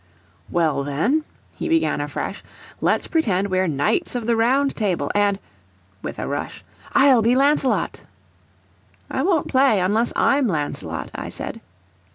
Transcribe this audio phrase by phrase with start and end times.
[0.49, 1.25] "Well, then,"
[1.57, 2.41] he began afresh,
[2.79, 5.37] "let's pretend we're Knights of the Round Table; and
[6.01, 8.01] (with a rush) I'll be Lancelot!"
[9.11, 11.61] "I won't play unless I'm Lancelot," I said.